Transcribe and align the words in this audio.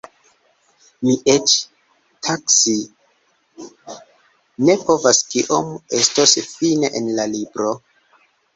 Mi 1.07 1.17
eĉ 1.33 1.53
taksi 2.27 2.73
ne 3.61 4.79
povas 4.89 5.23
kiom 5.37 5.71
estos 6.01 6.37
fine 6.57 6.93
en 7.03 7.15
la 7.23 7.31
libro. 7.39 7.73